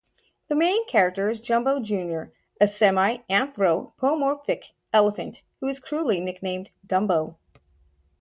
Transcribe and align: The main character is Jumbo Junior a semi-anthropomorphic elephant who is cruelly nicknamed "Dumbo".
The 0.47 0.55
main 0.55 0.87
character 0.87 1.29
is 1.29 1.39
Jumbo 1.39 1.79
Junior 1.79 2.33
a 2.59 2.67
semi-anthropomorphic 2.67 4.71
elephant 4.91 5.43
who 5.59 5.67
is 5.67 5.79
cruelly 5.79 6.19
nicknamed 6.19 6.71
"Dumbo". 6.87 7.35